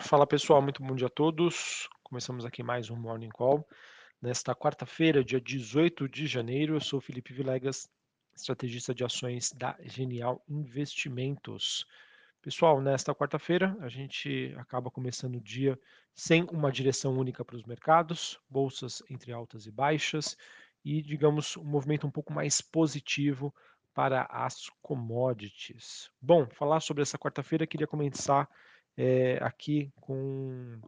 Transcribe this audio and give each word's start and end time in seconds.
Fala 0.00 0.26
pessoal, 0.26 0.60
muito 0.60 0.82
bom 0.82 0.96
dia 0.96 1.06
a 1.06 1.10
todos. 1.10 1.88
Começamos 2.02 2.44
aqui 2.44 2.64
mais 2.64 2.90
um 2.90 2.96
Morning 2.96 3.28
Call. 3.28 3.64
Nesta 4.20 4.52
quarta-feira, 4.52 5.22
dia 5.22 5.40
18 5.40 6.08
de 6.08 6.26
janeiro, 6.26 6.74
eu 6.74 6.80
sou 6.80 7.00
Felipe 7.00 7.32
Vilegas, 7.32 7.88
estrategista 8.34 8.92
de 8.92 9.04
ações 9.04 9.52
da 9.52 9.76
Genial 9.84 10.42
Investimentos. 10.48 11.86
Pessoal, 12.42 12.80
nesta 12.80 13.14
quarta-feira 13.14 13.76
a 13.80 13.88
gente 13.88 14.52
acaba 14.58 14.90
começando 14.90 15.36
o 15.36 15.40
dia 15.40 15.78
sem 16.12 16.42
uma 16.50 16.72
direção 16.72 17.16
única 17.16 17.44
para 17.44 17.56
os 17.56 17.64
mercados, 17.64 18.40
bolsas 18.50 19.00
entre 19.08 19.32
altas 19.32 19.64
e 19.64 19.70
baixas 19.70 20.36
e, 20.84 21.00
digamos, 21.02 21.56
um 21.56 21.64
movimento 21.64 22.04
um 22.04 22.10
pouco 22.10 22.32
mais 22.32 22.60
positivo 22.60 23.54
para 23.94 24.26
as 24.28 24.68
commodities. 24.82 26.10
Bom, 26.20 26.48
falar 26.50 26.80
sobre 26.80 27.02
essa 27.04 27.16
quarta-feira, 27.16 27.64
queria 27.64 27.86
começar 27.86 28.48
é, 28.96 29.38
aqui 29.42 29.92
com 30.00 30.80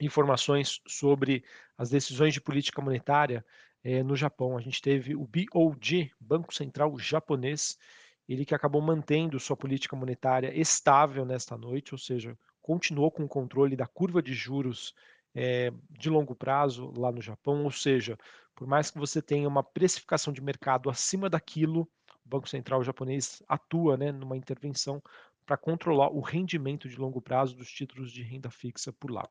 informações 0.00 0.80
sobre 0.86 1.44
as 1.76 1.90
decisões 1.90 2.32
de 2.32 2.40
política 2.40 2.80
monetária 2.80 3.44
é, 3.82 4.02
no 4.02 4.16
Japão. 4.16 4.56
A 4.56 4.60
gente 4.60 4.80
teve 4.80 5.14
o 5.14 5.26
BOJ, 5.26 6.12
Banco 6.20 6.54
Central 6.54 6.98
Japonês, 6.98 7.78
ele 8.28 8.44
que 8.44 8.54
acabou 8.54 8.82
mantendo 8.82 9.40
sua 9.40 9.56
política 9.56 9.96
monetária 9.96 10.52
estável 10.58 11.24
nesta 11.24 11.56
noite, 11.56 11.94
ou 11.94 11.98
seja, 11.98 12.38
continuou 12.60 13.10
com 13.10 13.24
o 13.24 13.28
controle 13.28 13.74
da 13.74 13.86
curva 13.86 14.22
de 14.22 14.34
juros 14.34 14.94
é, 15.34 15.72
de 15.90 16.10
longo 16.10 16.34
prazo 16.34 16.92
lá 16.96 17.10
no 17.10 17.22
Japão, 17.22 17.64
ou 17.64 17.70
seja, 17.70 18.18
por 18.54 18.66
mais 18.66 18.90
que 18.90 18.98
você 18.98 19.22
tenha 19.22 19.48
uma 19.48 19.62
precificação 19.62 20.32
de 20.32 20.42
mercado 20.42 20.90
acima 20.90 21.30
daquilo, 21.30 21.88
o 22.26 22.28
Banco 22.28 22.48
Central 22.48 22.84
japonês 22.84 23.42
atua 23.48 23.96
né, 23.96 24.12
numa 24.12 24.36
intervenção 24.36 25.02
para 25.48 25.56
controlar 25.56 26.10
o 26.10 26.20
rendimento 26.20 26.90
de 26.90 26.96
longo 26.96 27.22
prazo 27.22 27.56
dos 27.56 27.72
títulos 27.72 28.12
de 28.12 28.22
renda 28.22 28.50
fixa 28.50 28.92
por 28.92 29.10
lá. 29.10 29.26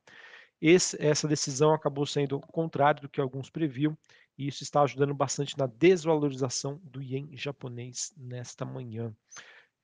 Esse, 0.60 0.98
essa 1.00 1.28
decisão 1.28 1.72
acabou 1.76 2.08
sendo 2.08 2.40
contrária 2.40 3.00
do 3.00 3.08
que 3.08 3.22
alguns 3.22 3.52
previam, 3.52 3.96
e 4.36 4.48
isso 4.48 4.64
está 4.64 4.82
ajudando 4.82 5.14
bastante 5.14 5.56
na 5.56 5.68
desvalorização 5.68 6.82
do 6.84 7.04
ien 7.04 7.30
japonês 7.34 8.12
nesta 8.18 8.66
manhã. 8.66 9.16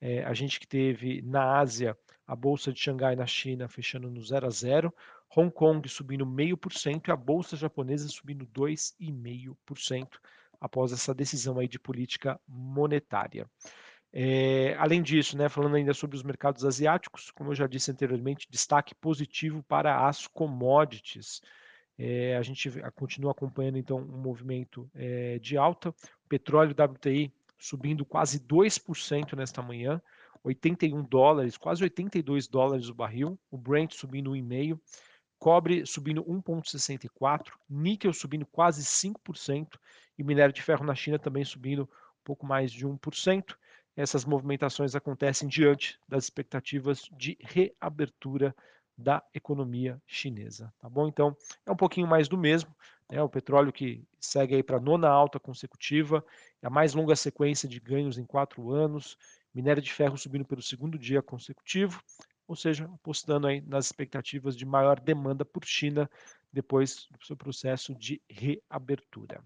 É, 0.00 0.24
a 0.24 0.34
gente 0.34 0.58
que 0.58 0.66
teve 0.66 1.22
na 1.22 1.56
Ásia 1.56 1.96
a 2.26 2.34
bolsa 2.34 2.72
de 2.72 2.80
Xangai 2.80 3.14
na 3.14 3.26
China 3.26 3.68
fechando 3.68 4.10
no 4.10 4.20
0 4.20 4.48
a 4.48 4.50
0, 4.50 4.92
Hong 5.36 5.52
Kong 5.52 5.88
subindo 5.88 6.26
0,5% 6.26 7.08
e 7.08 7.12
a 7.12 7.16
bolsa 7.16 7.56
japonesa 7.56 8.08
subindo 8.08 8.44
2,5% 8.48 10.18
após 10.60 10.92
essa 10.92 11.14
decisão 11.14 11.60
aí 11.60 11.68
de 11.68 11.78
política 11.78 12.40
monetária. 12.48 13.48
É, 14.16 14.76
além 14.78 15.02
disso, 15.02 15.36
né, 15.36 15.48
falando 15.48 15.74
ainda 15.74 15.92
sobre 15.92 16.16
os 16.16 16.22
mercados 16.22 16.64
asiáticos, 16.64 17.32
como 17.32 17.50
eu 17.50 17.54
já 17.56 17.66
disse 17.66 17.90
anteriormente, 17.90 18.46
destaque 18.48 18.94
positivo 18.94 19.60
para 19.64 20.06
as 20.06 20.28
commodities. 20.28 21.42
É, 21.98 22.36
a 22.36 22.42
gente 22.42 22.70
continua 22.94 23.32
acompanhando 23.32 23.76
então 23.76 23.98
um 23.98 24.16
movimento 24.16 24.88
é, 24.94 25.40
de 25.40 25.56
alta. 25.56 25.92
Petróleo 26.28 26.76
WTI 26.80 27.32
subindo 27.58 28.04
quase 28.04 28.38
2% 28.38 29.36
nesta 29.36 29.60
manhã, 29.60 30.00
81 30.44 31.02
dólares, 31.02 31.56
quase 31.56 31.82
82 31.82 32.46
dólares 32.46 32.88
o 32.88 32.94
barril. 32.94 33.36
O 33.50 33.58
Brent 33.58 33.94
subindo 33.94 34.30
1,5%, 34.30 34.78
cobre 35.40 35.84
subindo 35.84 36.22
1,64%, 36.22 37.46
níquel 37.68 38.12
subindo 38.12 38.46
quase 38.46 38.84
5% 38.84 39.76
e 40.16 40.22
minério 40.22 40.54
de 40.54 40.62
ferro 40.62 40.84
na 40.84 40.94
China 40.94 41.18
também 41.18 41.44
subindo 41.44 41.82
um 41.82 42.22
pouco 42.22 42.46
mais 42.46 42.70
de 42.70 42.86
1% 42.86 43.56
essas 43.96 44.24
movimentações 44.24 44.94
acontecem 44.94 45.48
diante 45.48 45.98
das 46.08 46.24
expectativas 46.24 47.08
de 47.12 47.36
reabertura 47.40 48.54
da 48.96 49.22
economia 49.34 50.00
chinesa, 50.06 50.72
tá 50.78 50.88
bom? 50.88 51.08
Então, 51.08 51.36
é 51.66 51.70
um 51.70 51.76
pouquinho 51.76 52.06
mais 52.06 52.28
do 52.28 52.38
mesmo, 52.38 52.74
né? 53.10 53.22
O 53.22 53.28
petróleo 53.28 53.72
que 53.72 54.04
segue 54.20 54.54
aí 54.54 54.62
para 54.62 54.76
a 54.76 54.80
nona 54.80 55.08
alta 55.08 55.40
consecutiva, 55.40 56.24
a 56.62 56.70
mais 56.70 56.94
longa 56.94 57.16
sequência 57.16 57.68
de 57.68 57.80
ganhos 57.80 58.18
em 58.18 58.24
quatro 58.24 58.70
anos, 58.70 59.18
minério 59.54 59.82
de 59.82 59.92
ferro 59.92 60.16
subindo 60.16 60.44
pelo 60.44 60.62
segundo 60.62 60.98
dia 60.98 61.22
consecutivo, 61.22 62.02
ou 62.46 62.54
seja, 62.54 62.84
apostando 62.84 63.46
aí 63.46 63.60
nas 63.62 63.86
expectativas 63.86 64.56
de 64.56 64.64
maior 64.64 65.00
demanda 65.00 65.44
por 65.44 65.64
China 65.64 66.10
depois 66.52 67.08
do 67.10 67.24
seu 67.24 67.36
processo 67.36 67.94
de 67.94 68.20
reabertura. 68.28 69.42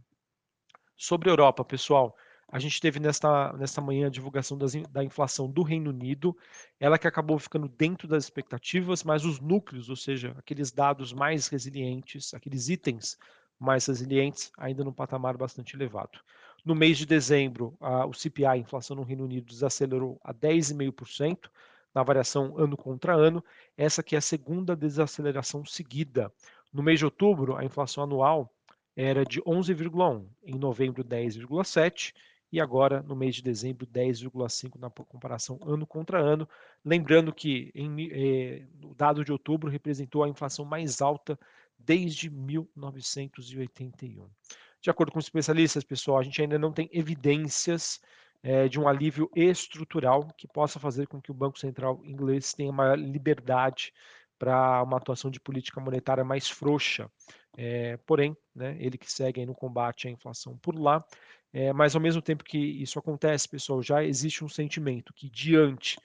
Sobre 0.97 1.28
a 1.28 1.32
Europa, 1.32 1.64
pessoal, 1.64 2.16
a 2.50 2.59
gente 2.59 2.81
teve 2.81 2.98
nesta, 2.98 3.53
nesta 3.53 3.81
manhã 3.81 4.06
a 4.06 4.10
divulgação 4.10 4.56
das, 4.56 4.72
da 4.91 5.04
inflação 5.04 5.50
do 5.50 5.62
Reino 5.62 5.91
Unido, 5.91 6.36
ela 6.81 6.98
que 6.98 7.06
acabou 7.06 7.38
ficando 7.38 7.69
dentro 7.69 8.09
das 8.09 8.25
expectativas, 8.25 9.04
mas 9.04 9.25
os 9.25 9.38
núcleos, 9.38 9.91
ou 9.91 9.97
seja, 9.97 10.34
aqueles 10.38 10.72
dados 10.72 11.12
mais 11.12 11.47
resilientes, 11.48 12.32
aqueles 12.32 12.70
itens 12.70 13.19
mais 13.58 13.84
resilientes, 13.87 14.50
ainda 14.56 14.82
num 14.82 14.92
patamar 14.92 15.37
bastante 15.37 15.76
elevado. 15.76 16.19
No 16.64 16.75
mês 16.75 16.97
de 16.97 17.04
dezembro, 17.04 17.76
a, 17.81 18.06
o 18.06 18.14
CPI, 18.14 18.47
a 18.47 18.56
inflação 18.56 18.97
no 18.97 19.03
Reino 19.03 19.25
Unido, 19.25 19.47
desacelerou 19.47 20.19
a 20.25 20.32
10,5%, 20.32 21.50
na 21.94 22.03
variação 22.03 22.56
ano 22.56 22.76
contra 22.76 23.14
ano, 23.14 23.44
essa 23.76 24.03
que 24.03 24.14
é 24.14 24.19
a 24.19 24.22
segunda 24.22 24.76
desaceleração 24.76 25.64
seguida. 25.64 26.32
No 26.72 26.82
mês 26.82 26.98
de 26.98 27.04
outubro, 27.04 27.56
a 27.56 27.64
inflação 27.64 28.04
anual 28.04 28.54
era 28.97 29.25
de 29.25 29.41
11,1, 29.42 30.26
em 30.44 30.58
novembro 30.58 31.04
10,7 31.04 32.12
e 32.50 32.60
agora 32.60 33.03
no 33.03 33.14
mês 33.14 33.36
de 33.36 33.42
dezembro 33.42 33.86
10,5 33.86 34.78
na 34.78 34.91
comparação 34.91 35.59
ano 35.62 35.86
contra 35.86 36.19
ano. 36.20 36.48
Lembrando 36.84 37.32
que 37.32 37.70
em, 37.75 38.09
eh, 38.10 38.66
o 38.82 38.94
dado 38.94 39.25
de 39.25 39.32
outubro 39.32 39.70
representou 39.70 40.25
a 40.25 40.28
inflação 40.28 40.64
mais 40.64 41.03
alta 41.03 41.38
desde 41.78 42.31
1981. 42.31 44.28
De 44.81 44.91
acordo 44.91 45.12
com 45.12 45.19
os 45.19 45.26
especialistas, 45.26 45.84
pessoal, 45.84 46.19
a 46.19 46.22
gente 46.22 46.41
ainda 46.41 46.58
não 46.58 46.72
tem 46.72 46.88
evidências 46.92 48.00
eh, 48.42 48.69
de 48.69 48.78
um 48.81 48.88
alívio 48.88 49.31
estrutural 49.34 50.26
que 50.37 50.47
possa 50.47 50.78
fazer 50.78 51.06
com 51.06 51.20
que 51.20 51.31
o 51.31 51.34
Banco 51.34 51.58
Central 51.58 52.00
inglês 52.04 52.53
tenha 52.53 52.72
maior 52.72 52.98
liberdade 52.98 53.92
para 54.38 54.82
uma 54.82 54.97
atuação 54.97 55.31
de 55.31 55.41
política 55.41 55.81
monetária 55.81 56.25
mais 56.25 56.48
frouxa. 56.48 57.10
É, 57.56 57.97
porém, 58.06 58.37
né, 58.54 58.76
ele 58.78 58.97
que 58.97 59.10
segue 59.10 59.44
no 59.44 59.54
combate 59.54 60.06
à 60.06 60.10
inflação 60.10 60.56
por 60.58 60.78
lá, 60.78 61.04
é, 61.53 61.72
mas 61.72 61.94
ao 61.94 62.00
mesmo 62.00 62.20
tempo 62.20 62.44
que 62.44 62.59
isso 62.59 62.98
acontece, 62.98 63.48
pessoal, 63.48 63.82
já 63.82 64.04
existe 64.04 64.44
um 64.44 64.48
sentimento 64.48 65.12
que 65.14 65.28
diante 65.31 65.97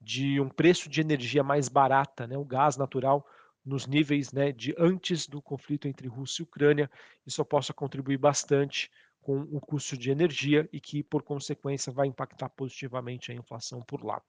de 0.00 0.40
um 0.40 0.48
preço 0.48 0.88
de 0.88 1.00
energia 1.00 1.42
mais 1.42 1.68
barata, 1.68 2.26
né, 2.26 2.36
o 2.36 2.44
gás 2.44 2.76
natural 2.76 3.26
nos 3.64 3.86
níveis 3.86 4.32
né, 4.32 4.50
de 4.52 4.74
antes 4.78 5.26
do 5.26 5.42
conflito 5.42 5.86
entre 5.86 6.08
Rússia 6.08 6.42
e 6.42 6.44
Ucrânia, 6.44 6.90
isso 7.26 7.44
possa 7.44 7.72
contribuir 7.72 8.16
bastante 8.16 8.90
com 9.20 9.42
o 9.52 9.60
custo 9.60 9.96
de 9.96 10.10
energia 10.10 10.68
e 10.72 10.80
que, 10.80 11.02
por 11.02 11.22
consequência, 11.22 11.92
vai 11.92 12.06
impactar 12.06 12.48
positivamente 12.48 13.30
a 13.30 13.34
inflação 13.34 13.82
por 13.82 14.02
lá. 14.02 14.22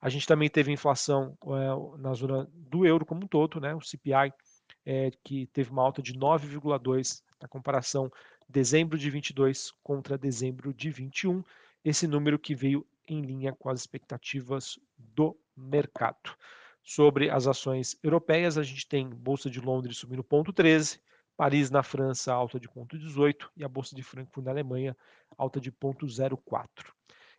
A 0.00 0.08
gente 0.08 0.26
também 0.26 0.48
teve 0.48 0.72
inflação 0.72 1.36
é, 1.44 2.00
na 2.00 2.12
zona 2.14 2.48
do 2.52 2.84
euro 2.84 3.06
como 3.06 3.24
um 3.24 3.28
todo, 3.28 3.60
né, 3.60 3.74
o 3.74 3.80
CPI, 3.80 4.32
é, 4.84 5.10
que 5.22 5.46
teve 5.48 5.70
uma 5.70 5.82
alta 5.82 6.02
de 6.02 6.14
9,2 6.14 7.22
na 7.40 7.46
comparação 7.46 8.10
dezembro 8.50 8.98
de 8.98 9.08
22 9.08 9.72
contra 9.82 10.18
dezembro 10.18 10.74
de 10.74 10.90
21, 10.90 11.42
esse 11.84 12.06
número 12.06 12.38
que 12.38 12.54
veio 12.54 12.84
em 13.06 13.22
linha 13.22 13.52
com 13.52 13.70
as 13.70 13.80
expectativas 13.80 14.78
do 14.98 15.36
mercado. 15.56 16.36
Sobre 16.82 17.30
as 17.30 17.46
ações 17.46 17.96
europeias, 18.02 18.58
a 18.58 18.62
gente 18.62 18.86
tem 18.86 19.08
Bolsa 19.08 19.48
de 19.48 19.60
Londres 19.60 19.98
subindo 19.98 20.24
0,13, 20.24 21.00
Paris 21.36 21.70
na 21.70 21.82
França 21.82 22.32
alta 22.32 22.58
de 22.58 22.68
0,18 22.68 23.48
e 23.56 23.64
a 23.64 23.68
Bolsa 23.68 23.94
de 23.94 24.02
Frankfurt 24.02 24.44
na 24.44 24.50
Alemanha 24.50 24.96
alta 25.38 25.60
de 25.60 25.70
0,04. 25.70 26.68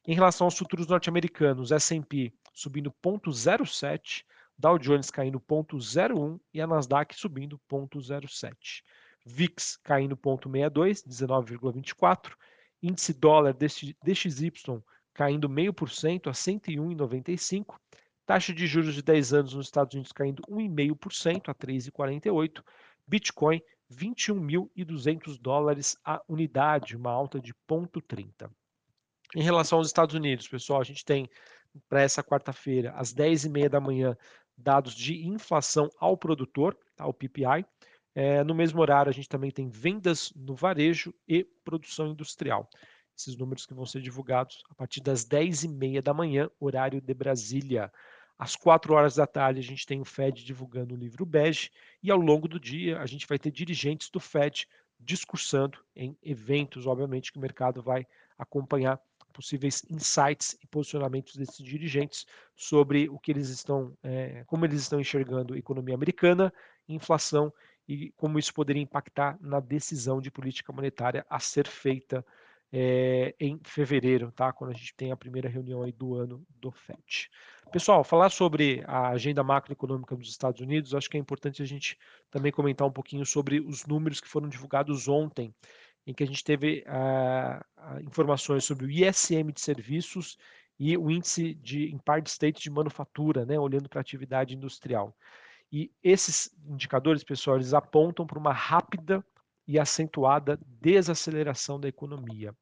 Em 0.08 0.16
relação 0.16 0.46
aos 0.46 0.58
futuros 0.58 0.88
norte-americanos, 0.88 1.72
S&P 1.72 2.34
subindo 2.54 2.92
0,07, 3.04 4.24
Dow 4.58 4.80
Jones 4.80 5.12
caindo 5.12 5.40
0,01 5.40 6.40
e 6.54 6.62
a 6.62 6.68
Nasdaq 6.68 7.16
subindo 7.16 7.60
0,07. 7.70 8.84
VIX 9.26 9.78
caindo 9.84 10.18
0,62, 10.18 11.04
19,24. 11.08 12.34
Índice 12.82 13.14
dólar 13.14 13.54
DXY 13.54 14.52
caindo 15.14 15.48
0,5% 15.48 16.28
a 16.28 16.32
101,95. 16.32 17.76
Taxa 18.26 18.54
de 18.54 18.66
juros 18.66 18.96
de 18.96 19.02
10 19.02 19.34
anos 19.34 19.54
nos 19.54 19.68
Estados 19.68 19.94
Unidos 19.94 20.12
caindo 20.12 20.42
1,5% 20.44 21.50
a 21.50 21.56
3,48. 21.56 22.64
Bitcoin 23.08 23.62
21.200 23.92 25.38
dólares 25.40 25.98
a 26.06 26.22
unidade, 26.28 26.96
uma 26.96 27.12
alta 27.12 27.40
de 27.40 27.54
0,30. 27.70 28.50
Em 29.36 29.44
relação 29.44 29.78
aos 29.78 29.88
Estados 29.88 30.16
Unidos, 30.16 30.48
pessoal, 30.48 30.82
a 30.82 30.84
gente 30.84 31.04
tem 31.04 31.30
para 31.88 32.02
essa 32.02 32.24
quarta-feira, 32.24 32.92
às 32.96 33.14
10h30 33.14 33.70
da 33.70 33.80
manhã, 33.80 34.18
dados 34.58 34.94
de 34.94 35.26
inflação 35.26 35.90
ao 36.00 36.18
produtor, 36.18 36.78
tá, 36.96 37.06
o 37.06 37.14
PPI. 37.14 37.66
É, 38.14 38.44
no 38.44 38.54
mesmo 38.54 38.82
horário, 38.82 39.10
a 39.10 39.14
gente 39.14 39.30
também 39.30 39.52
tem 39.52 39.70
vendas 39.70 40.34
no 40.36 40.56
varejo 40.56 41.14
e 41.28 41.44
produção 41.64 42.08
industrial. 42.08 42.70
Esses 43.18 43.36
números 43.36 43.66
que 43.66 43.74
vão 43.74 43.86
ser 43.86 44.02
divulgados 44.02 44.64
a 44.70 44.76
partir 44.76 45.02
das 45.02 45.26
10h30 45.26 46.02
da 46.02 46.14
manhã, 46.14 46.50
horário 46.60 47.00
de 47.00 47.14
Brasília. 47.14 47.92
Às 48.38 48.56
4 48.56 48.94
horas 48.94 49.16
da 49.16 49.28
tarde, 49.28 49.60
a 49.60 49.64
gente 49.64 49.86
tem 49.86 50.02
o 50.02 50.06
Fed 50.06 50.44
divulgando 50.44 50.96
o 50.96 50.98
livro 50.98 51.26
bege, 51.26 51.70
e 52.02 52.10
ao 52.10 52.18
longo 52.18 52.48
do 52.48 52.60
dia, 52.60 53.00
a 53.00 53.06
gente 53.06 53.28
vai 53.28 53.38
ter 53.38 53.52
dirigentes 53.52 54.10
do 54.10 54.20
Fed 54.20 54.68
discursando 55.00 55.78
em 55.96 56.18
eventos, 56.22 56.88
obviamente, 56.88 57.32
que 57.32 57.38
o 57.38 57.42
mercado 57.42 57.82
vai 57.82 58.06
acompanhar 58.38 59.00
possíveis 59.32 59.84
insights 59.90 60.58
e 60.62 60.68
posicionamentos 60.68 61.36
desses 61.36 61.64
dirigentes 61.64 62.26
sobre 62.56 63.08
o 63.10 63.18
que 63.18 63.32
eles 63.32 63.50
estão, 63.50 63.98
é, 64.04 64.44
como 64.46 64.66
eles 64.66 64.82
estão 64.82 65.00
enxergando 65.00 65.54
a 65.54 65.58
economia 65.58 65.96
americana, 65.96 66.54
inflação 66.88 67.54
e 67.88 68.12
como 68.12 68.40
isso 68.40 68.54
poderia 68.54 68.82
impactar 68.82 69.38
na 69.42 69.60
decisão 69.60 70.22
de 70.22 70.32
política 70.32 70.72
monetária 70.72 71.26
a 71.30 71.40
ser 71.40 71.68
feita 71.68 72.26
é, 72.72 73.36
em 73.40 73.60
fevereiro, 73.64 74.32
tá? 74.32 74.54
Quando 74.54 74.72
a 74.72 74.74
gente 74.74 74.96
tem 74.96 75.12
a 75.12 75.18
primeira 75.18 75.50
reunião 75.50 75.82
aí 75.82 75.92
do 75.92 76.16
ano 76.16 76.46
do 76.50 76.72
FED. 76.72 77.30
Pessoal, 77.72 78.04
falar 78.04 78.30
sobre 78.30 78.84
a 78.88 79.10
agenda 79.10 79.44
macroeconômica 79.44 80.16
dos 80.16 80.30
Estados 80.30 80.62
Unidos, 80.62 80.96
acho 80.96 81.10
que 81.10 81.18
é 81.18 81.20
importante 81.20 81.62
a 81.62 81.66
gente 81.66 81.98
também 82.30 82.52
comentar 82.52 82.88
um 82.88 82.92
pouquinho 82.92 83.26
sobre 83.26 83.60
os 83.60 83.86
números 83.86 84.22
que 84.22 84.28
foram 84.28 84.48
divulgados 84.48 85.08
ontem 85.08 85.54
em 86.06 86.14
que 86.14 86.24
a 86.24 86.28
gente 86.28 86.44
teve 86.44 86.84
uh, 86.88 88.02
informações 88.04 88.64
sobre 88.64 88.86
o 88.86 88.90
ISM 88.90 89.52
de 89.54 89.62
serviços 89.62 90.38
e 90.80 90.98
o 90.98 91.12
índice 91.12 91.54
de 91.56 91.94
Empire 91.94 92.24
State 92.26 92.62
de 92.62 92.70
manufatura, 92.70 93.46
né, 93.46 93.60
olhando 93.60 93.88
para 93.88 94.00
a 94.00 94.02
atividade 94.02 94.56
industrial. 94.56 95.16
E 95.72 95.92
esses 96.04 96.54
indicadores, 96.68 97.24
pessoal, 97.24 97.58
eles 97.58 97.74
apontam 97.74 98.26
para 98.28 98.40
uma 98.40 98.54
rápida 98.54 99.24
e 99.68 99.80
acentuada 99.80 100.60
desaceleração 100.66 101.80
da 101.80 101.88
economia. 101.88 102.54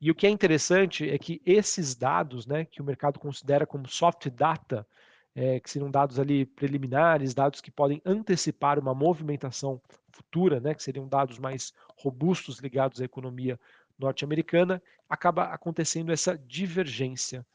E 0.00 0.10
o 0.10 0.14
que 0.14 0.26
é 0.26 0.30
interessante 0.30 1.08
é 1.08 1.18
que 1.18 1.40
esses 1.44 1.94
dados, 1.94 2.46
né, 2.46 2.64
que 2.64 2.80
o 2.80 2.84
mercado 2.84 3.18
considera 3.18 3.66
como 3.66 3.88
soft 3.88 4.28
data, 4.30 4.86
é, 5.34 5.60
que 5.60 5.70
seriam 5.70 5.90
dados 5.90 6.18
ali 6.18 6.44
preliminares, 6.44 7.34
dados 7.34 7.60
que 7.60 7.70
podem 7.70 8.00
antecipar 8.04 8.78
uma 8.78 8.94
movimentação 8.94 9.80
futura, 10.10 10.58
né, 10.60 10.74
que 10.74 10.82
seriam 10.82 11.06
dados 11.08 11.38
mais 11.38 11.72
robustos 11.96 12.58
ligados 12.58 13.00
à 13.00 13.04
economia 13.04 13.58
norte-americana, 13.98 14.82
acaba 15.08 15.44
acontecendo 15.44 16.12
essa 16.12 16.36
divergência. 16.36 17.46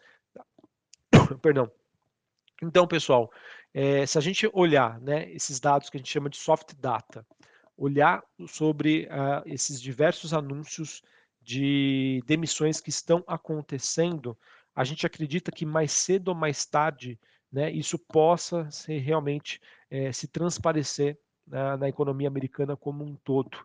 Perdão. 1.41 1.71
Então, 2.61 2.87
pessoal, 2.87 3.31
é, 3.73 4.05
se 4.05 4.17
a 4.17 4.21
gente 4.21 4.49
olhar 4.53 4.99
né, 5.01 5.29
esses 5.31 5.59
dados 5.59 5.89
que 5.89 5.97
a 5.97 5.99
gente 5.99 6.11
chama 6.11 6.29
de 6.29 6.37
soft 6.37 6.73
data, 6.79 7.25
olhar 7.77 8.23
sobre 8.47 9.05
uh, 9.05 9.43
esses 9.45 9.81
diversos 9.81 10.33
anúncios 10.33 11.03
de 11.41 12.23
demissões 12.25 12.79
que 12.79 12.89
estão 12.89 13.23
acontecendo, 13.27 14.37
a 14.73 14.83
gente 14.83 15.05
acredita 15.05 15.51
que 15.51 15.65
mais 15.65 15.91
cedo 15.91 16.29
ou 16.29 16.35
mais 16.35 16.65
tarde 16.65 17.19
né, 17.51 17.71
isso 17.71 17.99
possa 17.99 18.69
ser 18.71 18.99
realmente 18.99 19.61
é, 19.89 20.11
se 20.11 20.27
transparecer 20.27 21.17
na, 21.45 21.77
na, 21.77 21.87
economia 21.87 22.27
americana 22.27 22.75
como 22.75 23.03
um 23.03 23.15
todo. 23.15 23.57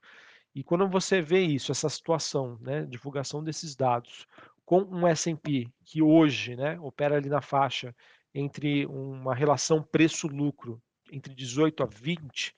E 0.55 0.63
quando 0.63 0.89
você 0.89 1.23
vê 1.23 1.41
isso, 1.41 1.73
essa 1.73 1.89
situação, 1.89 2.59
né, 2.61 2.85
divulgação 2.85 3.43
desses 3.43 3.75
dados, 3.75 4.27
com 4.65 4.83
um 4.83 5.07
S&P 5.07 5.69
que 5.85 6.03
hoje 6.03 6.55
né, 6.55 6.79
opera 6.81 7.17
ali 7.17 7.29
na 7.29 7.41
faixa 7.41 7.95
entre 8.35 8.87
uma 8.87 9.35
relação 9.35 9.83
preço-lucro 9.83 10.81
entre 11.13 11.35
18 11.35 11.83
a 11.83 11.87
20, 11.87 12.55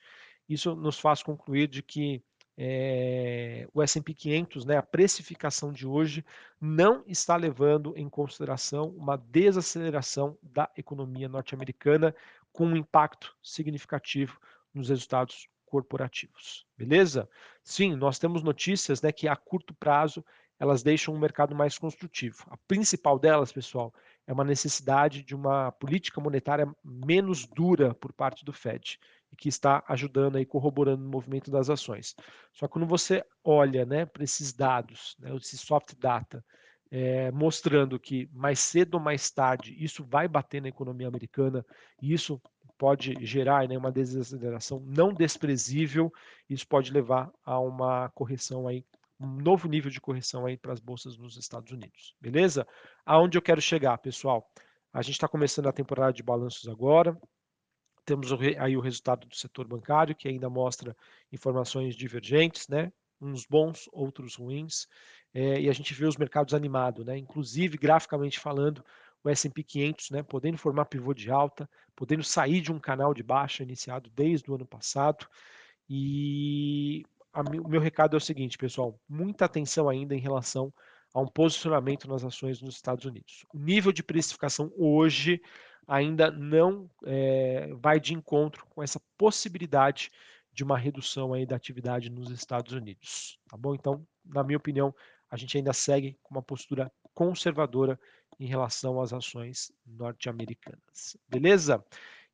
isso 0.47 0.75
nos 0.75 0.99
faz 0.99 1.23
concluir 1.23 1.67
de 1.67 1.81
que 1.81 2.23
é, 2.57 3.67
o 3.73 3.81
S&P 3.81 4.13
500, 4.13 4.65
né, 4.65 4.77
a 4.77 4.83
precificação 4.83 5.71
de 5.71 5.87
hoje, 5.87 6.23
não 6.61 7.03
está 7.07 7.35
levando 7.35 7.93
em 7.97 8.07
consideração 8.07 8.89
uma 8.89 9.17
desaceleração 9.17 10.37
da 10.41 10.69
economia 10.77 11.27
norte-americana 11.27 12.15
com 12.51 12.67
um 12.67 12.75
impacto 12.75 13.35
significativo 13.41 14.39
nos 14.73 14.89
resultados 14.89 15.47
corporativos. 15.65 16.65
Beleza? 16.77 17.27
Sim, 17.63 17.95
nós 17.95 18.19
temos 18.19 18.43
notícias 18.43 19.01
né, 19.01 19.11
que 19.11 19.27
a 19.27 19.35
curto 19.35 19.73
prazo 19.73 20.23
elas 20.59 20.83
deixam 20.83 21.13
o 21.13 21.19
mercado 21.19 21.55
mais 21.55 21.77
construtivo. 21.77 22.45
A 22.49 22.57
principal 22.67 23.17
delas, 23.17 23.51
pessoal, 23.51 23.91
é 24.25 24.33
uma 24.33 24.43
necessidade 24.43 25.23
de 25.23 25.35
uma 25.35 25.71
política 25.71 26.21
monetária 26.21 26.67
menos 26.83 27.45
dura 27.45 27.93
por 27.93 28.13
parte 28.13 28.45
do 28.45 28.53
Fed 28.53 28.99
e 29.31 29.35
que 29.35 29.49
está 29.49 29.83
ajudando 29.87 30.37
aí, 30.37 30.45
corroborando 30.45 31.03
o 31.03 31.09
movimento 31.09 31.49
das 31.49 31.69
ações. 31.69 32.15
Só 32.53 32.67
que 32.67 32.73
quando 32.73 32.87
você 32.87 33.23
olha 33.43 33.85
né, 33.85 34.05
para 34.05 34.23
esses 34.23 34.53
dados, 34.53 35.15
né, 35.19 35.35
esse 35.35 35.57
soft 35.57 35.95
data, 35.97 36.43
é, 36.91 37.31
mostrando 37.31 37.99
que 37.99 38.29
mais 38.31 38.59
cedo 38.59 38.95
ou 38.95 38.99
mais 38.99 39.31
tarde 39.31 39.75
isso 39.83 40.03
vai 40.03 40.27
bater 40.27 40.61
na 40.61 40.69
economia 40.69 41.07
americana 41.07 41.65
e 41.99 42.13
isso 42.13 42.39
pode 42.77 43.15
gerar 43.25 43.67
né, 43.67 43.75
uma 43.77 43.91
desaceleração 43.91 44.79
não 44.85 45.11
desprezível, 45.11 46.13
isso 46.47 46.67
pode 46.67 46.91
levar 46.91 47.31
a 47.43 47.59
uma 47.59 48.09
correção 48.09 48.67
aí, 48.67 48.85
um 49.19 49.27
novo 49.27 49.67
nível 49.67 49.91
de 49.91 50.01
correção 50.01 50.45
aí 50.45 50.57
para 50.57 50.73
as 50.73 50.79
bolsas 50.79 51.17
nos 51.17 51.37
Estados 51.37 51.71
Unidos, 51.71 52.15
beleza? 52.19 52.67
Aonde 53.05 53.37
eu 53.37 53.41
quero 53.41 53.61
chegar, 53.61 53.97
pessoal? 53.97 54.49
A 54.91 55.01
gente 55.01 55.15
está 55.15 55.27
começando 55.27 55.67
a 55.67 55.73
temporada 55.73 56.13
de 56.13 56.23
balanços 56.23 56.67
agora, 56.67 57.17
temos 58.05 58.27
aí 58.59 58.75
o 58.75 58.81
resultado 58.81 59.27
do 59.27 59.35
setor 59.35 59.67
bancário, 59.67 60.15
que 60.15 60.27
ainda 60.27 60.49
mostra 60.49 60.95
informações 61.31 61.95
divergentes, 61.95 62.67
né? 62.67 62.91
uns 63.21 63.45
bons, 63.45 63.87
outros 63.93 64.35
ruins, 64.35 64.85
é, 65.33 65.61
e 65.61 65.69
a 65.69 65.73
gente 65.73 65.93
vê 65.93 66.05
os 66.05 66.17
mercados 66.17 66.53
animados, 66.53 67.05
né? 67.05 67.17
inclusive 67.17 67.77
graficamente 67.77 68.37
falando, 68.39 68.83
o 69.23 69.29
S&P 69.29 69.63
500, 69.63 70.09
né, 70.11 70.21
podendo 70.21 70.57
formar 70.57 70.85
pivô 70.85 71.13
de 71.13 71.31
alta, 71.31 71.69
podendo 71.95 72.23
sair 72.23 72.59
de 72.59 72.71
um 72.71 72.79
canal 72.79 73.13
de 73.13 73.23
baixa 73.23 73.63
iniciado 73.63 74.09
desde 74.09 74.51
o 74.51 74.55
ano 74.55 74.65
passado. 74.65 75.25
E 75.89 77.05
o 77.41 77.67
meu 77.67 77.81
recado 77.81 78.15
é 78.15 78.17
o 78.17 78.21
seguinte, 78.21 78.57
pessoal, 78.57 78.99
muita 79.09 79.45
atenção 79.45 79.89
ainda 79.89 80.15
em 80.15 80.19
relação 80.19 80.71
a 81.13 81.21
um 81.21 81.27
posicionamento 81.27 82.07
nas 82.07 82.23
ações 82.23 82.61
nos 82.61 82.75
Estados 82.75 83.05
Unidos. 83.05 83.45
O 83.53 83.59
nível 83.59 83.91
de 83.91 84.03
precificação 84.03 84.71
hoje 84.75 85.41
ainda 85.87 86.31
não 86.31 86.89
é, 87.05 87.69
vai 87.75 87.99
de 87.99 88.13
encontro 88.13 88.65
com 88.69 88.81
essa 88.81 88.99
possibilidade 89.17 90.11
de 90.51 90.63
uma 90.63 90.77
redução 90.77 91.33
aí 91.33 91.45
da 91.45 91.55
atividade 91.55 92.09
nos 92.09 92.29
Estados 92.29 92.73
Unidos, 92.73 93.39
tá 93.49 93.57
bom? 93.57 93.73
Então, 93.73 94.05
na 94.23 94.43
minha 94.43 94.57
opinião, 94.57 94.93
a 95.29 95.35
gente 95.35 95.57
ainda 95.57 95.73
segue 95.73 96.17
com 96.21 96.35
uma 96.35 96.43
postura 96.43 96.91
conservadora 97.13 97.99
em 98.39 98.45
relação 98.45 99.01
às 99.01 99.13
ações 99.13 99.71
norte-americanas, 99.85 101.17
beleza? 101.27 101.83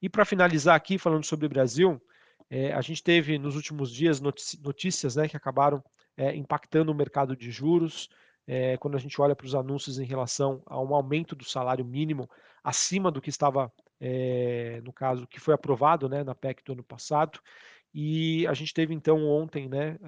E 0.01 0.09
para 0.09 0.25
finalizar 0.25 0.75
aqui, 0.75 0.97
falando 0.97 1.25
sobre 1.25 1.45
o 1.45 1.49
Brasil, 1.49 2.01
é, 2.49 2.73
a 2.73 2.81
gente 2.81 3.03
teve 3.03 3.37
nos 3.37 3.55
últimos 3.55 3.93
dias 3.93 4.19
notícias 4.19 5.15
né, 5.15 5.27
que 5.27 5.37
acabaram 5.37 5.83
é, 6.17 6.35
impactando 6.35 6.91
o 6.91 6.95
mercado 6.95 7.35
de 7.35 7.51
juros, 7.51 8.09
é, 8.47 8.75
quando 8.77 8.95
a 8.95 8.99
gente 8.99 9.21
olha 9.21 9.35
para 9.35 9.45
os 9.45 9.53
anúncios 9.53 9.99
em 9.99 10.05
relação 10.05 10.63
a 10.65 10.81
um 10.81 10.95
aumento 10.95 11.35
do 11.35 11.45
salário 11.45 11.85
mínimo 11.85 12.27
acima 12.63 13.11
do 13.11 13.21
que 13.21 13.29
estava, 13.29 13.71
no 14.83 14.91
caso, 14.91 15.27
que 15.27 15.39
foi 15.39 15.53
aprovado 15.53 16.09
né, 16.09 16.23
na 16.23 16.33
PEC 16.33 16.63
do 16.63 16.73
ano 16.73 16.83
passado. 16.83 17.39
E 17.93 18.47
a 18.47 18.53
gente 18.53 18.73
teve 18.73 18.93
então 18.93 19.23
ontem 19.27 19.69
né, 19.69 19.99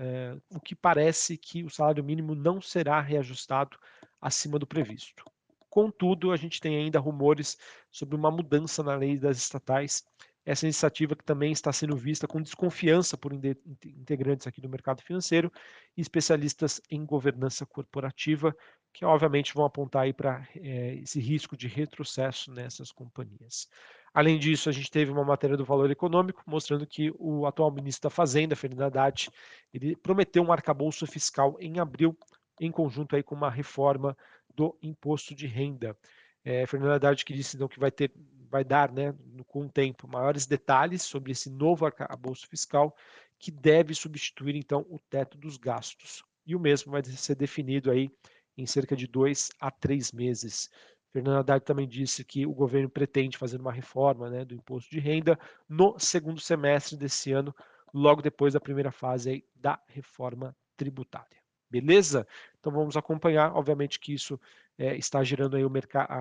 o 0.50 0.60
que 0.60 0.76
parece 0.76 1.38
que 1.38 1.64
o 1.64 1.70
salário 1.70 2.04
mínimo 2.04 2.34
não 2.34 2.60
será 2.60 3.00
reajustado 3.00 3.78
acima 4.20 4.58
do 4.58 4.66
previsto. 4.66 5.24
Contudo, 5.70 6.32
a 6.32 6.36
gente 6.36 6.60
tem 6.60 6.78
ainda 6.78 7.00
rumores 7.00 7.58
sobre 7.92 8.16
uma 8.16 8.32
mudança 8.32 8.82
na 8.82 8.96
lei 8.96 9.18
das 9.20 9.38
estatais 9.38 10.04
essa 10.46 10.66
iniciativa 10.66 11.16
que 11.16 11.24
também 11.24 11.52
está 11.52 11.72
sendo 11.72 11.96
vista 11.96 12.28
com 12.28 12.42
desconfiança 12.42 13.16
por 13.18 13.32
integrantes 13.34 14.48
aqui 14.48 14.60
do 14.60 14.70
mercado 14.70 15.02
financeiro 15.02 15.52
e 15.96 16.02
especialistas 16.02 16.82
em 16.90 17.06
governança 17.06 17.66
corporativa, 17.66 18.56
que 18.94 19.06
obviamente 19.06 19.54
vão 19.54 19.66
apontar 19.66 20.04
aí 20.04 20.14
para 20.14 20.48
é, 20.56 20.96
esse 20.96 21.20
risco 21.20 21.56
de 21.56 21.68
retrocesso 21.68 22.52
nessas 22.52 22.92
companhias. 22.92 23.68
Além 24.14 24.38
disso, 24.38 24.68
a 24.68 24.72
gente 24.72 24.92
teve 24.92 25.12
uma 25.12 25.24
matéria 25.24 25.56
do 25.56 25.64
Valor 25.64 25.90
Econômico 25.90 26.44
mostrando 26.46 26.86
que 26.86 27.14
o 27.18 27.46
atual 27.46 27.72
ministro 27.72 28.10
da 28.10 28.14
Fazenda, 28.14 28.56
Fernando 28.56 28.82
Haddad, 28.82 29.30
ele 29.74 29.96
prometeu 29.96 30.44
um 30.44 30.52
arcabouço 30.52 31.08
fiscal 31.08 31.56
em 31.60 31.80
abril, 31.80 32.18
em 32.60 32.72
conjunto 32.72 33.16
aí 33.16 33.24
com 33.24 33.36
uma 33.36 33.50
reforma 33.50 34.18
do 34.54 34.78
imposto 34.82 35.34
de 35.34 35.48
renda. 35.48 35.96
É, 36.44 36.66
Fernando 36.66 36.92
Haddad 36.92 37.24
que 37.24 37.34
disse 37.34 37.56
então, 37.56 37.68
que 37.68 37.80
vai 37.80 37.92
ter 37.92 38.12
vai 38.52 38.64
dar, 38.66 38.92
né, 38.92 39.16
com 39.48 39.66
o 39.66 39.70
tempo, 39.70 40.08
maiores 40.08 40.46
detalhes 40.46 41.02
sobre 41.04 41.32
esse 41.32 41.50
novo 41.50 41.86
arcabouço 41.86 42.48
fiscal 42.48 42.94
que 43.40 43.50
deve 43.50 43.96
substituir 43.96 44.56
então 44.56 44.86
o 44.90 45.00
teto 45.00 45.38
dos 45.38 45.58
gastos. 45.58 46.24
E 46.46 46.56
o 46.56 46.60
mesmo 46.60 46.92
vai 46.92 47.04
ser 47.04 47.36
definido 47.36 47.90
aí 47.90 48.12
em 48.58 48.66
cerca 48.66 48.96
de 48.96 49.08
dois 49.08 49.50
a 49.60 49.72
três 49.72 50.12
meses. 50.12 50.70
Fernando 51.14 51.40
Haddad 51.40 51.66
também 51.66 51.88
disse 51.88 52.24
que 52.24 52.46
o 52.46 52.54
governo 52.54 52.90
pretende 52.90 53.38
fazer 53.38 53.60
uma 53.60 53.72
reforma 53.72 54.30
né, 54.30 54.46
do 54.46 54.54
imposto 54.54 54.92
de 54.92 55.00
renda 55.00 55.40
no 55.68 55.98
segundo 55.98 56.40
semestre 56.40 56.98
desse 56.98 57.32
ano, 57.32 57.56
logo 57.94 58.22
depois 58.22 58.54
da 58.54 58.60
primeira 58.60 58.92
fase 58.92 59.46
da 59.56 59.82
reforma 59.88 60.56
tributária. 60.76 61.42
Beleza? 61.70 62.28
Então 62.62 62.72
vamos 62.72 62.96
acompanhar, 62.96 63.54
obviamente 63.56 64.00
que 64.00 64.14
isso 64.14 64.40
é, 64.78 64.96
está 64.96 65.24
gerando 65.24 65.58
aí 65.58 65.66
o 65.66 65.72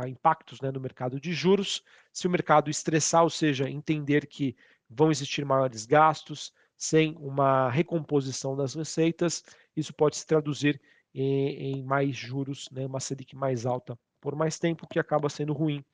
impactos 0.09 0.61
né, 0.63 0.71
no 0.71 0.81
mercado 0.81 1.21
de 1.21 1.35
juros. 1.35 1.85
Se 2.13 2.27
o 2.27 2.31
mercado 2.31 2.71
estressar, 2.71 3.23
ou 3.23 3.31
seja, 3.31 3.69
entender 3.69 4.27
que 4.27 4.57
vão 4.89 5.11
existir 5.11 5.45
maiores 5.45 5.85
gastos, 5.85 6.53
sem 6.77 7.15
uma 7.19 7.69
recomposição 7.71 8.57
das 8.57 8.75
receitas, 8.75 9.45
isso 9.77 9.93
pode 9.93 10.17
se 10.17 10.27
traduzir 10.27 10.81
em, 11.15 11.75
em 11.79 11.83
mais 11.85 12.17
juros, 12.17 12.69
né, 12.73 12.87
uma 12.87 13.01
Selic 13.01 13.37
mais 13.37 13.67
alta 13.67 13.99
por 14.19 14.35
mais 14.35 14.59
tempo, 14.59 14.87
que 14.89 14.99
acaba 14.99 15.29
sendo 15.29 15.53
ruim 15.53 15.85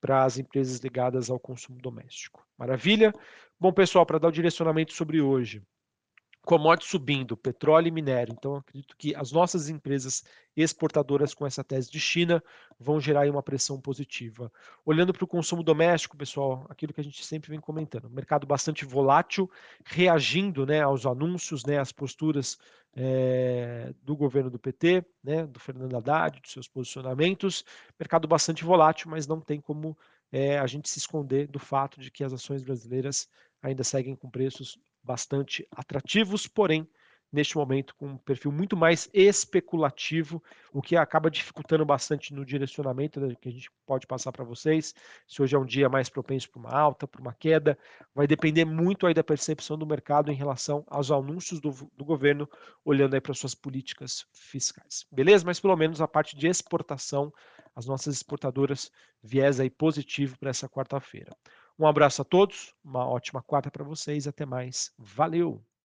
para 0.00 0.24
as 0.24 0.38
empresas 0.38 0.80
ligadas 0.80 1.28
ao 1.28 1.38
consumo 1.38 1.78
doméstico. 1.78 2.46
Maravilha? 2.56 3.12
Bom, 3.58 3.72
pessoal, 3.72 4.06
para 4.06 4.18
dar 4.18 4.28
o 4.28 4.32
direcionamento 4.32 4.94
sobre 4.94 5.20
hoje, 5.20 5.62
commodities 6.42 6.90
subindo, 6.90 7.36
petróleo 7.36 7.88
e 7.88 7.90
minério. 7.90 8.34
Então, 8.36 8.56
acredito 8.56 8.96
que 8.96 9.14
as 9.14 9.30
nossas 9.30 9.68
empresas 9.68 10.24
exportadoras 10.56 11.34
com 11.34 11.46
essa 11.46 11.62
tese 11.62 11.90
de 11.90 12.00
China 12.00 12.42
vão 12.78 13.00
gerar 13.00 13.28
uma 13.30 13.42
pressão 13.42 13.80
positiva. 13.80 14.50
Olhando 14.84 15.12
para 15.12 15.24
o 15.24 15.28
consumo 15.28 15.62
doméstico, 15.62 16.16
pessoal, 16.16 16.66
aquilo 16.68 16.92
que 16.92 17.00
a 17.00 17.04
gente 17.04 17.24
sempre 17.24 17.50
vem 17.50 17.60
comentando, 17.60 18.10
mercado 18.10 18.46
bastante 18.46 18.84
volátil, 18.84 19.50
reagindo 19.84 20.66
né, 20.66 20.80
aos 20.80 21.06
anúncios, 21.06 21.64
né, 21.64 21.78
às 21.78 21.92
posturas 21.92 22.58
é, 22.94 23.92
do 24.02 24.16
governo 24.16 24.50
do 24.50 24.58
PT, 24.58 25.04
né, 25.22 25.46
do 25.46 25.60
Fernando 25.60 25.96
Haddad, 25.96 26.40
dos 26.40 26.52
seus 26.52 26.66
posicionamentos, 26.66 27.64
mercado 27.98 28.26
bastante 28.26 28.64
volátil, 28.64 29.10
mas 29.10 29.26
não 29.26 29.40
tem 29.40 29.60
como 29.60 29.96
é, 30.32 30.58
a 30.58 30.66
gente 30.66 30.88
se 30.88 30.98
esconder 30.98 31.46
do 31.46 31.58
fato 31.58 32.00
de 32.00 32.10
que 32.10 32.24
as 32.24 32.32
ações 32.32 32.62
brasileiras 32.62 33.28
ainda 33.62 33.84
seguem 33.84 34.16
com 34.16 34.30
preços 34.30 34.78
bastante 35.02 35.66
atrativos, 35.70 36.46
porém, 36.46 36.88
neste 37.32 37.56
momento, 37.56 37.94
com 37.94 38.08
um 38.08 38.16
perfil 38.16 38.50
muito 38.50 38.76
mais 38.76 39.08
especulativo, 39.12 40.42
o 40.72 40.82
que 40.82 40.96
acaba 40.96 41.30
dificultando 41.30 41.84
bastante 41.84 42.34
no 42.34 42.44
direcionamento 42.44 43.20
que 43.40 43.48
a 43.48 43.52
gente 43.52 43.70
pode 43.86 44.06
passar 44.06 44.32
para 44.32 44.44
vocês. 44.44 44.94
Se 45.26 45.40
hoje 45.40 45.54
é 45.54 45.58
um 45.58 45.64
dia 45.64 45.88
mais 45.88 46.08
propenso 46.08 46.50
para 46.50 46.60
uma 46.60 46.72
alta, 46.72 47.06
para 47.06 47.20
uma 47.20 47.32
queda, 47.32 47.78
vai 48.14 48.26
depender 48.26 48.64
muito 48.64 49.06
aí 49.06 49.14
da 49.14 49.22
percepção 49.22 49.78
do 49.78 49.86
mercado 49.86 50.30
em 50.30 50.34
relação 50.34 50.84
aos 50.88 51.10
anúncios 51.10 51.60
do, 51.60 51.70
do 51.96 52.04
governo, 52.04 52.48
olhando 52.84 53.14
aí 53.14 53.20
para 53.20 53.34
suas 53.34 53.54
políticas 53.54 54.26
fiscais. 54.32 55.06
Beleza? 55.12 55.44
Mas 55.44 55.60
pelo 55.60 55.76
menos 55.76 56.00
a 56.00 56.08
parte 56.08 56.36
de 56.36 56.48
exportação, 56.48 57.32
as 57.76 57.86
nossas 57.86 58.16
exportadoras 58.16 58.90
viés 59.22 59.60
aí 59.60 59.70
positivo 59.70 60.36
para 60.38 60.50
essa 60.50 60.68
quarta-feira. 60.68 61.36
Um 61.80 61.86
abraço 61.86 62.20
a 62.22 62.24
todos, 62.24 62.74
uma 62.84 63.08
ótima 63.08 63.42
quarta 63.42 63.70
para 63.70 63.82
vocês, 63.82 64.26
até 64.28 64.44
mais. 64.46 64.92
Valeu! 64.98 65.64